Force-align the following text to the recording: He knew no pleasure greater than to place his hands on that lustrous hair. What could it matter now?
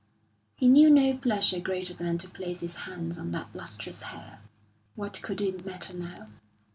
He 0.55 0.67
knew 0.67 0.89
no 0.89 1.15
pleasure 1.15 1.59
greater 1.59 1.93
than 1.93 2.17
to 2.17 2.27
place 2.27 2.61
his 2.61 2.73
hands 2.75 3.19
on 3.19 3.29
that 3.33 3.53
lustrous 3.55 4.01
hair. 4.01 4.39
What 4.95 5.21
could 5.21 5.39
it 5.41 5.63
matter 5.63 5.93
now? 5.93 6.27